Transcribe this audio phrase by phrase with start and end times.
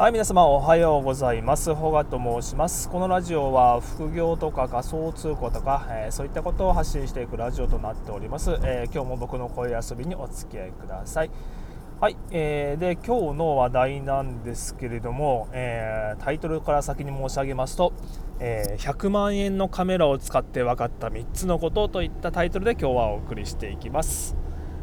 [0.00, 1.74] はい皆様おはようございます。
[1.74, 2.88] ホガと申します。
[2.88, 11.30] このラジオは副業とか仮想通貨とか、えー、そういったことを発信していくラジオとなっております、えー、今日も僕の声遊びにお付き合いください。
[12.00, 17.92] はい、えー、で今日の話題なんですけれども、えー、タイトルから先に申し上げますと、
[18.38, 24.34] えー、100万円のカメラを使って分かった3つのことといったタイトルで今日はお送りしていきます。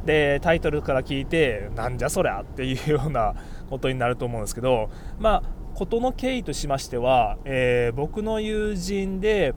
[0.05, 3.35] でタイトルから聞いてなんじゃそりゃっていうような
[3.69, 4.89] ことになると思うんですけど
[5.19, 9.53] まあ事の経緯としましては、えー、僕の友人で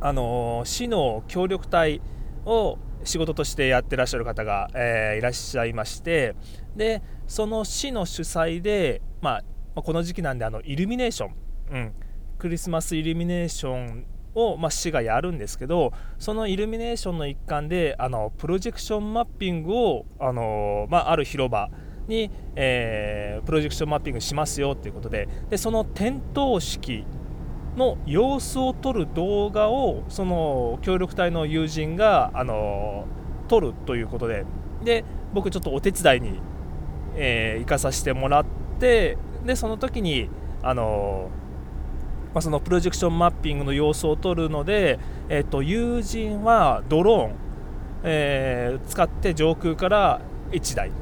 [0.00, 2.00] あの市の協力隊
[2.44, 6.36] を仕事としてやってらっしゃる方が、えー、いらっしゃいまして
[6.76, 9.42] でその市の主催で、ま
[9.74, 11.34] あ、この時期なんであのイルミネーション、
[11.70, 11.94] うん、
[12.38, 21.68] クリスマスイルミネーションを、まあ、市がやるんですけどそのイルミネーションの一環であのプロジェクションマッピングをあの、まあ、ある広場
[22.10, 27.06] に、えー、プロジェクションマッピングしますよということででその点灯式
[27.76, 33.06] の様子を撮る動画をその協力隊の友人があの
[33.48, 34.44] 撮るということで
[34.84, 36.40] で僕ちょっとお手伝いに、
[37.14, 38.44] えー、行かさせてもらっ
[38.78, 40.28] てでその時に
[40.62, 41.30] あの
[42.32, 47.34] まあ、そのプロジェクションマッピングの様子を撮るので、えー、と友人はドローン、
[48.04, 50.20] えー、使って上空から
[50.52, 50.92] 1台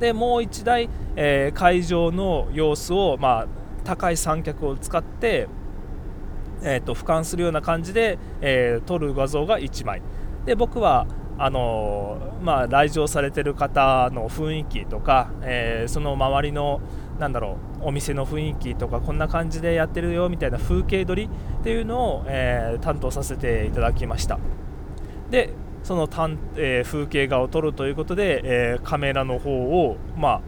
[0.00, 3.46] でもう1台、えー、会場の様子を、まあ、
[3.84, 5.48] 高い三脚を使って、
[6.62, 10.02] えーと、俯瞰するような感じで、えー、撮る画像が1枚。
[10.44, 11.06] で僕は
[11.40, 16.80] あのまあ、来場されてる方の雰囲気とか、えー、その周りの
[17.20, 24.40] なんだろうお店の雰囲気とかこんな感じでやってるよみたいな風景撮りっていうのを、えー、担当させていただきました。
[25.30, 25.52] で
[25.88, 26.06] その
[26.56, 29.50] えー、風景画を撮るということで、えー、カメラの方
[29.86, 30.40] をまあ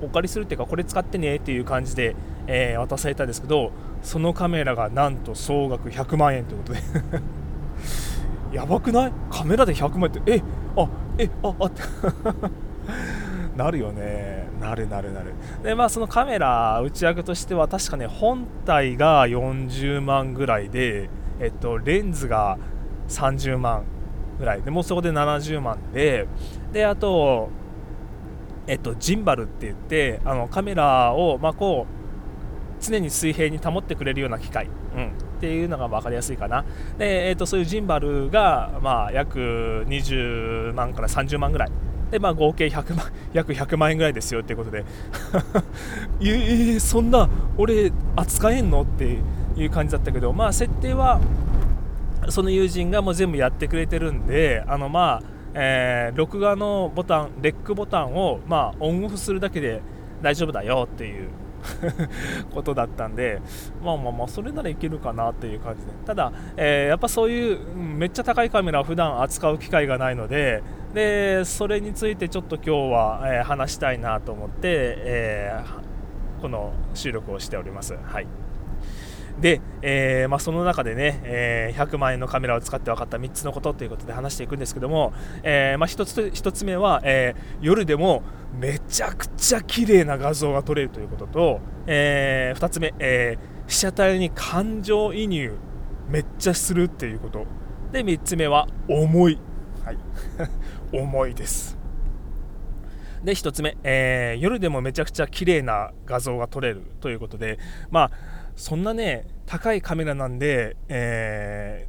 [0.00, 2.14] お借りするっていうかこれ使ってねっていう感じで、
[2.46, 3.72] えー、渡されたんですけど
[4.04, 6.80] そのカメラがなんと総額100万円ということで。
[8.56, 9.12] やばくない？
[9.28, 10.42] カメラで100万円ってえ
[10.76, 10.88] あ
[11.18, 11.82] えああって。
[13.58, 14.46] なるよね。
[14.60, 15.34] なるなるなる。
[15.64, 21.10] でまあそのカメラ内訳としては確かね本体が40万ぐらいで
[21.40, 22.56] えっとレンズが
[23.08, 23.82] 30万。
[24.38, 24.62] ぐらい。
[24.62, 26.26] でもうそこで70万で
[26.72, 27.48] であと
[28.66, 31.96] えっとジンバルって言ってあのカメラをまあこう
[32.80, 35.10] 常に水平に保ってくれるような機械、うん、っ
[35.40, 36.64] ていうのが分かりやすいかな。
[36.98, 41.70] で、えーと、そういうジンバルが、まあ、約20万から30万ぐらい。
[42.10, 44.40] で、まあ、合計100万 約100万円ぐらいですよ。
[44.40, 44.84] っていうことで。
[46.20, 48.82] えー、そんな俺扱えんの？
[48.82, 49.18] って
[49.56, 51.20] いう感じだったけど、まあ、設定は
[52.30, 55.22] その友人がもう全部やってくれてるんであのまあ、
[55.54, 59.82] えー、録画のボタンレックボタンを、まあ、オンオフするだけで
[60.22, 61.28] 大丈夫だよっていう
[62.54, 63.40] ことだったんで
[63.82, 70.62] まあまあまあそれならいけるかなっていう感じでただ、えー、やっぱそういうめっちゃ高いカメラを普段扱う機会がないので
[70.94, 77.96] でそれについてちょっと今日は、えー、話したいなと思って、えー、この収録をしております。
[78.04, 78.45] はい
[79.40, 88.22] で、えー、まあ、その中でね、えー、100万円のカメラを使って分かった3つのことということで話していくんですけども、えー、まあ、1, つ1つ目は、え夜でも
[88.58, 93.36] めちゃくちゃ綺麗な画像が撮れるということと、え2つ目、え
[93.66, 95.52] 被写体に感情移入
[96.08, 97.46] めっちゃするっていうこと。
[97.92, 99.38] で3つ目は重い、
[99.84, 99.98] はい、
[100.92, 101.76] 重いです。
[103.22, 107.58] で1つ目、え夜でもめちゃくちゃ綺麗な画像が撮れるということで
[107.90, 108.10] まあ
[108.56, 111.86] そんなね高いカメラなんで、え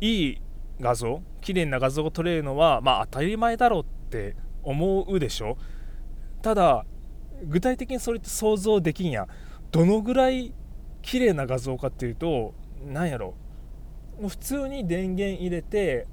[0.00, 0.42] ー、いい
[0.80, 5.56] 画像綺麗な画像を撮れるのはまあ当たり前だろうって思うでしょ？
[6.42, 6.84] ただ
[7.44, 9.28] 具体的にそれって想像できんや。
[9.70, 10.52] どのぐらい
[11.02, 12.54] 綺麗な画像かっていうと
[12.84, 13.34] 何やろ？
[14.20, 16.06] もう普通に電源入れて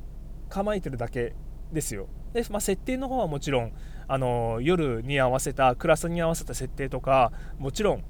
[0.50, 1.36] 構えてるだけ
[1.72, 2.08] ですよ。
[2.34, 3.74] で、まあ、設定の方はもちろん
[4.08, 8.04] あの夜に合わせたクラスに合わせた設定とかもちろん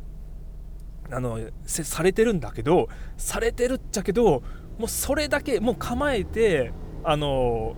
[1.12, 4.44] あのされてるんだけどされてるっちゃけど
[4.80, 6.72] もうそれだけもう構えて
[7.04, 7.76] あの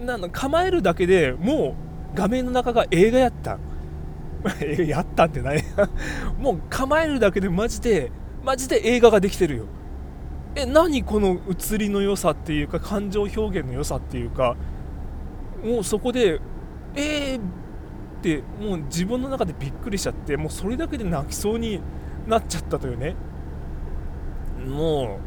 [0.00, 1.76] なの構えるだけでも
[2.14, 3.58] う画面の中が映画やった
[4.86, 5.62] やったんってない。
[6.40, 8.10] もう構えるだけでマジで
[8.42, 9.64] マジで映画ができてるよ。
[10.54, 14.56] え何この映りの良さっていうか感情表現の良さっていうか
[15.64, 16.40] もうそこで
[16.96, 17.42] えーっ
[18.22, 21.80] てもう自分の中でびっくりしちゃってもうそれだけで泣きそうに
[22.30, 23.14] なっちゃったというね。
[24.66, 25.18] も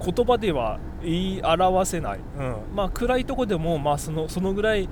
[0.00, 2.56] う言葉では言い表せない、うん。
[2.74, 4.88] まあ、暗いとこでも、まあ、そのそのぐらい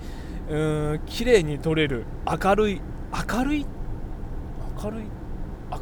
[0.49, 0.57] う
[0.95, 2.05] ん綺麗に撮れる。
[2.27, 2.81] 明るい
[3.31, 3.67] 明るい？
[4.83, 5.05] 明るい？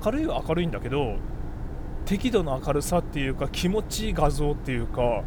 [0.05, 1.17] 明るいは明るいんだけど
[2.05, 5.25] 適度な明るさっていうか気持ちいい画像っていうかも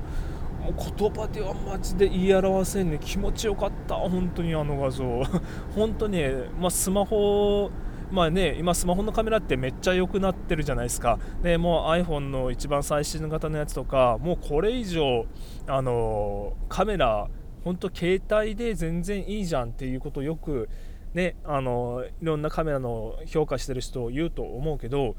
[0.69, 3.00] う言葉ではマジで言い表せんね。
[3.01, 5.24] 気持ちよかった本当にあの画像。
[5.75, 6.24] 本当に、
[6.59, 7.71] まあ、スマホ
[8.12, 11.18] まあね、今スマホのカメラってめっちゃ良くなってるじゃないですか。
[11.42, 15.25] でもう iPhone の一番最新型のやつとかもうこれ以上
[15.68, 17.30] あのカメラ
[17.63, 20.69] 本当携帯で全然いいじゃんっていうことをよく
[21.13, 25.16] ねあのいろんなカメラの評価してる人を言うと思うけど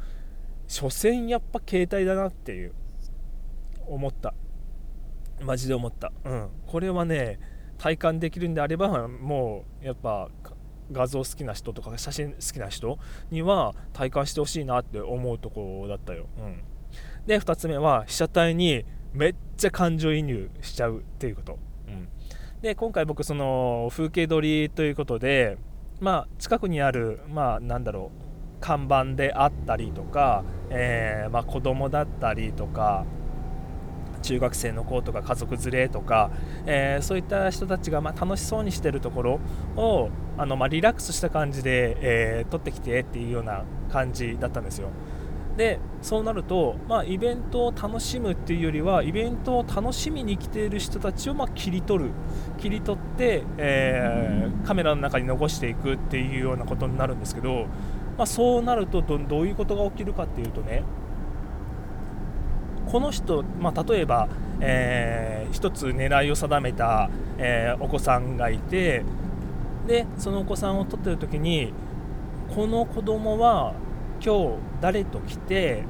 [0.69, 2.75] 所詮やっぱ携帯だなっていう
[3.87, 4.35] 思った。
[5.43, 7.41] マジで思った、うん、これはね
[7.79, 10.29] 体感できるんであればもうやっぱ
[10.91, 12.99] 画像好きな人とか写真好きな人
[13.31, 16.63] には体感してほしいなって思うとこだったよ、うん、
[17.27, 21.59] で2つ目は被写体にめっちゃ感情移入しちゃうっていうこと、
[21.89, 22.09] うん、
[22.61, 25.59] で今回僕その風景撮りということで
[26.01, 28.33] まあ近くにあるまあなんだろう
[28.63, 33.05] 看板であったりとか、えー、まあ、子供だったりとか
[34.23, 36.31] 中学生の子とか家族連れとか、
[36.67, 39.41] えー、そういった人たちがま楽しそうにしてるところ
[39.77, 44.89] をあの、ま、リラックスした感じで、えー、撮ってきてっていうような感じだったんですよ。
[45.57, 52.11] でそうなると、まあ、イベントを楽しむっていうよりはイベントを楽しみに来ている人たちをま切り取る
[52.59, 57.67] 切り取って、えー、カメラの中に残していくっていうようなことになるんですけど、
[58.17, 60.85] まあ、そうなるとどどういうことが起きるかっていうとね
[62.91, 64.29] この人、まあ、例えば、
[64.61, 69.05] えー、一つ狙いを定めた、えー、お子さんがいて
[69.87, 71.73] でそのお子さんを撮ってる時に
[72.55, 73.75] この子供は
[74.25, 75.85] 今日誰と来て、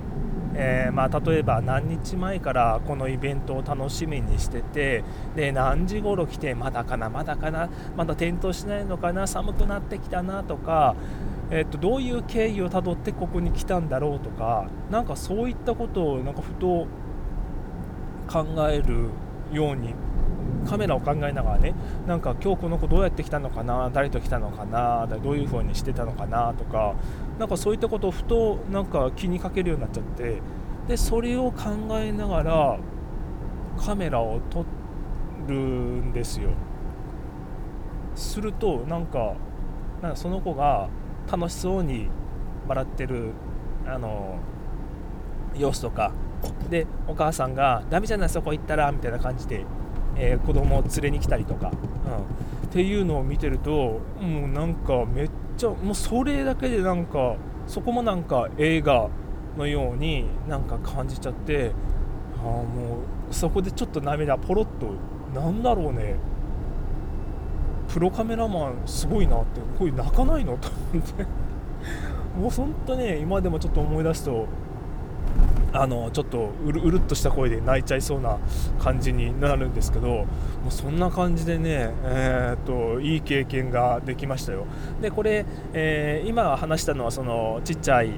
[0.55, 5.05] えー、まあ、例えば何日前からこのイベントを楽しみにしてて
[5.37, 10.95] で何時頃来てまだかなまだかなまだ点灯しないのかな寒くなってきたなとか、
[11.55, 16.87] え、っとどういう経緯をたどってここに来たんだろうとかなんかそういったことをなんかふと
[18.27, 19.11] 考える
[19.53, 19.95] ように
[20.67, 21.75] カメラを考えながらね
[22.07, 26.95] なんか今日この子どうやって来たのかな誰と来たのかなどういう風にしてたのかなとか
[27.39, 30.41] なんかそういったことをふとなんか気にかけるようになっちゃって
[30.89, 32.79] でそれを考えながら
[33.77, 34.65] カメラを撮
[35.47, 36.51] るんですよ。
[38.15, 39.35] するとなんか
[40.01, 40.89] なんかその子が
[41.31, 42.09] 楽しそうに
[42.69, 43.31] 笑ってる
[43.87, 44.39] あの
[45.57, 46.13] 様子とか。
[46.69, 49.65] でお母さんが「ダメじゃないそこ行ったら」みたいな感じで
[50.17, 57.37] えー、子供を連れに来たりとか、うん、っていうのを見てるともうなんかめっちゃもうそれだけでなんか
[57.67, 59.09] そこもなんか映画
[59.57, 61.73] のようになんか感じちゃって
[62.39, 62.65] あも
[63.31, 64.95] うそこでちょっと涙ポロッと
[65.39, 66.17] なんだろうね。
[67.93, 70.57] プロカメラマンすごいなってこういう泣かないの？
[70.57, 71.27] と思って。
[72.41, 74.47] もう本当ね今でもちょっと思い出すと
[75.75, 78.39] あのちょっとうるうるっとした声で泣いちゃいそうな
[78.79, 80.27] 感じになるんですけども
[80.69, 84.67] うそんな感じでね、えー、っといい経験ができましたよ。
[85.01, 88.11] でこれ、えー、今話したのはそのちっちゃい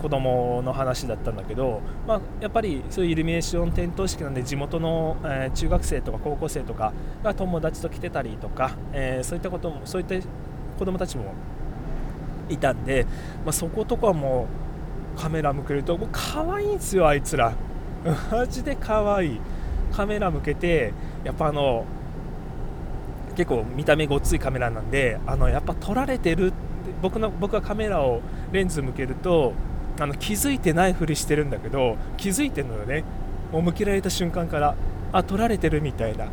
[0.00, 6.92] 子供の話だったんだけど、まあ、やっぱりそういうイルミネーション点灯式なんで地元の、えー、中学生とか高校生とか
[7.22, 10.14] が友達と来てたりとか、えそういったこともそういった
[10.78, 11.34] 子供たちも
[12.48, 13.04] いたんで、
[13.44, 14.46] まあ、そことかも
[15.16, 17.52] カメラ向けるともう可愛いんですよあいつら。
[18.32, 19.40] マジで可愛い。
[19.92, 20.92] カメラ向けて
[21.24, 21.84] やっぱあの
[23.36, 26.70] 結構見た目ごっついカメラなんであのやっぱ撮られてるって
[27.02, 28.20] 僕の僕はカメラを
[28.52, 29.52] レンズ向けると
[30.00, 33.04] あの気づいてないふりしてるんだけど気づいてるのよね。
[33.52, 34.76] もう向けられた瞬間から
[35.12, 36.32] あ撮られてるみたいな、うん、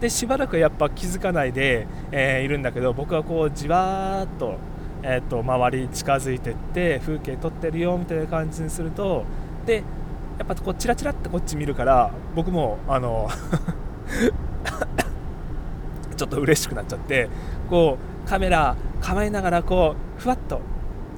[0.00, 4.56] でしばらくやっぱ気づかないで、えー、いるんだけど僕はこうじわーっと
[5.02, 9.24] えーと、周り近づいてって風景撮ってるよみたいな感じにすると
[9.64, 9.84] で
[10.38, 13.28] やっぱこうチラチラってこっち見るから僕もあの
[16.16, 17.28] ちょっと嬉しくなっちゃって
[17.70, 20.60] こうカメラ構えながらこうふわっと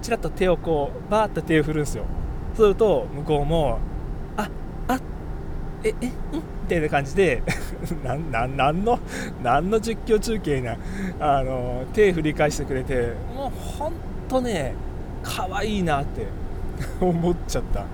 [0.02, 2.04] ちらっと手をこうバーッと手を振るんですよ。
[2.56, 3.78] そうすると向こうも
[4.36, 4.48] あ
[4.88, 4.98] あ
[5.84, 6.12] ええん？
[6.68, 7.42] たいな感じで
[8.04, 8.98] なななんの？
[9.42, 10.76] 何の実況中継な
[11.18, 13.92] あの手振り返してくれてもうほん
[14.28, 14.74] とね
[15.22, 16.26] 可愛いなって
[17.00, 17.84] 思っちゃった、う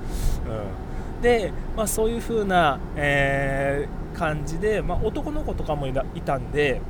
[1.19, 5.93] ん、で、まあ、そういう風な、えー、感じで、まあ、男の子とかもい
[6.25, 6.81] たんで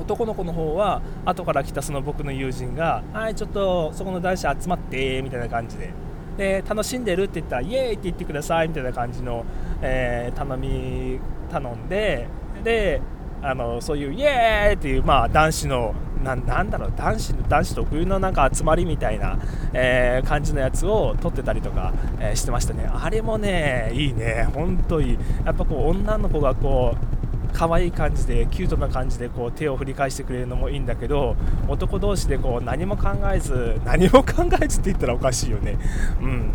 [0.00, 5.90] 男の子の方は後から来たその僕の友人が「はいちょっとそこの男子集まって」みたいな感じで。
[6.38, 7.24] で楽しんでる？
[7.24, 9.44] って言ったらイエーイって言ってくださいみたいな感じの、
[9.82, 11.18] えー、頼み
[11.50, 12.26] 頼んで
[12.64, 13.02] で
[13.42, 19.38] あのそういうイエーイっていう、まあ、男子のなんだろう男子男子特有のなんか集まりみたいな、
[19.72, 22.88] えー、感じのやつを撮ってたりとか、えー、してましたね。
[22.90, 24.48] あれもねいいね。
[24.54, 27.19] 本当いいやっぱこう女の子がこう
[27.60, 31.36] 可愛い感じでキュートな感じでこう手を振り返してくれるのもいいんだけど
[31.68, 35.76] 男同士でこう何も考えず何も考えずって言ったらおかしいよね。
[36.22, 36.50] うん。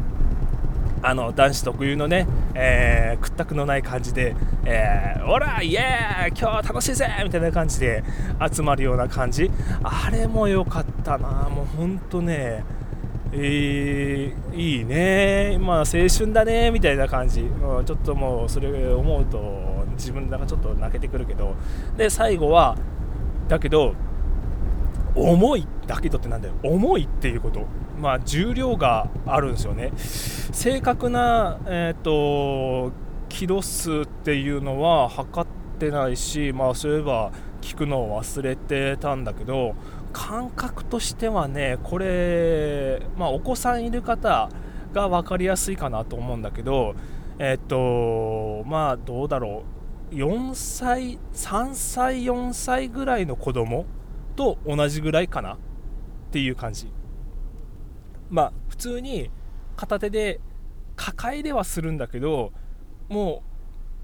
[1.04, 4.36] あの男子特有のね、えー、屈託のない感じで、
[4.66, 8.04] えー、おら、イエーイ、今日楽しいぜみたいな感じで
[8.52, 9.52] 集まるような感じ、
[9.84, 12.64] あれも良かったな、もう本当ね、
[13.38, 21.56] えー、いいね、まあ、青春だねみたいな感じ、うん、ちょっともうそれ思うと自分なんかちょっと泣けてくるけど、
[21.98, 22.78] で最後は、
[23.48, 23.94] だけど、
[25.16, 27.66] 重いだけどってなんだよ、重いっていうこと。
[28.00, 29.92] まあ、重量があるんですよね。
[29.98, 32.92] 正確な、えーと、
[33.30, 35.50] キロ数っていうのは測っ
[35.80, 39.76] てないし、まあ、そういえば聞くのを忘れてたんだけど
[40.16, 44.50] 感覚としてはねこれ、まあ、お子さんいる方
[44.94, 46.96] が分かりやすいかなと思うんだけど
[47.38, 49.66] えっ、とまあどうだろ
[50.12, 50.16] う。
[50.16, 53.86] 4歳3歳4歳ぐらいの子供
[54.38, 55.58] と同じぐらいかなっ
[56.32, 56.94] ていう感じ。
[58.30, 59.30] まあ普通に
[59.76, 60.40] 片手で
[60.96, 62.54] 抱えではするんだけど
[63.10, 63.44] も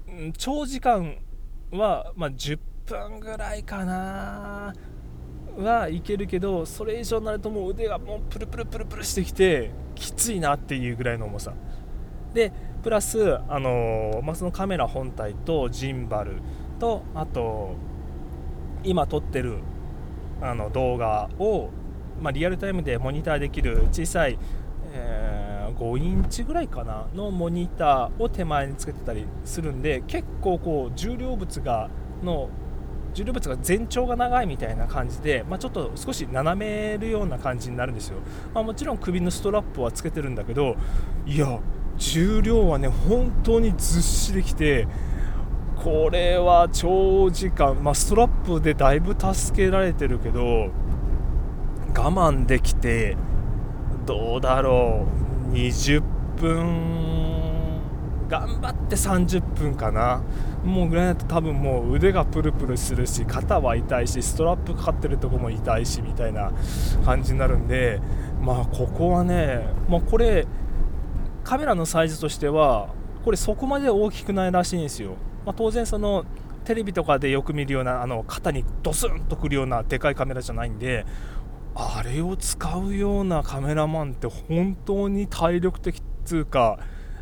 [0.06, 1.16] う長時間
[1.70, 4.74] は、まあ、10分ぐらいかな。
[5.58, 11.52] はいけるけどそれ以上になるともう腕がもうプルプルプルプルしてきてきついなっていうぐらいの重さ。
[12.32, 16.38] でプラス、あの、まあ、そのカメラ本体とジンバル
[16.80, 17.76] とあと
[18.82, 19.58] 今撮ってる
[20.40, 21.70] あの動画を
[22.22, 24.38] まあ、リアルタイムでモニターできる小さい、
[24.92, 31.90] えー、5インチぐらいかなのモニターを手前につけてたりするんで結構こう重量物が
[32.22, 32.48] の
[33.12, 38.18] 重量物が全長が長いみたいな感じで、まあ、ちょっと少し斜めるような感じになるんですよ、
[38.54, 40.76] まあ、もちろん首のストラップはつけてるんだけど
[41.26, 41.60] いや
[41.96, 44.88] 重量はね本当にずっしりきて
[45.76, 50.70] これは長時間、まあ、ストラップでだいぶ助けられてるけど
[51.94, 53.16] 我慢できて
[54.06, 55.22] どうだろう。
[55.52, 56.02] 20
[56.40, 57.31] 分
[58.28, 60.22] 頑張って30分かな。
[60.64, 66.52] もうぐらいだと多分もう腕がプルプルするし肩は痛いしストラップかかってるとこも痛いしみたいな
[67.04, 68.00] 感じになるんで
[68.40, 70.46] まあここはね、まあ、これ
[71.42, 76.24] カメラのサイズとしてはこれそこまで大きくないらしいんですよ、まあ、当然その
[76.64, 81.04] テレビとかでよく見るようなあの肩にドスンとくるようなでかいカメラじゃないんで
[81.74, 86.78] あれを使うようなカメラマンって本当に体力的っていうか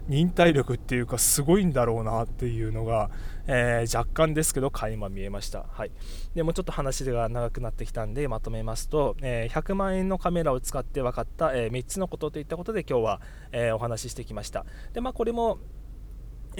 [0.09, 3.11] 忍耐力っていうかすごいんだろうなっていうのが、
[3.47, 5.90] えー、若干ですけど垣間見えました、はい、
[6.35, 13.21] でもちょっと話が長くなってきたんでまとめますと、えー、100万円のカメラを使って分かった、えー、3つのことといったことで今日は、
[13.52, 14.64] えお話ししてきました。
[14.92, 15.59] で、まあ、これも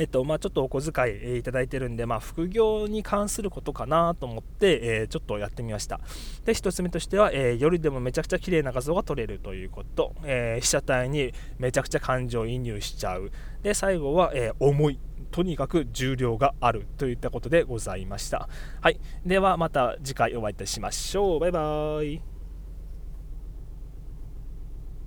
[0.01, 6.01] えっとまあ、ちょっとお小遣い、いただいてるんで、まあ、副業に関することかなと思って、えー、ちょっとやってみました。
[6.47, 13.31] で、1つ目としては、えー、夜でもめちゃくちゃ綺麗な画像が撮れるということ、え被写体にめちゃくちゃ感情移入しちゃう。
[13.63, 14.99] で、最後は、え重い。
[15.33, 18.49] とにかく重量があるといったことでございました。
[18.81, 18.99] はい。
[19.27, 21.41] ではまた次回お会いいたしましょう。
[21.41, 22.30] バイバーイ。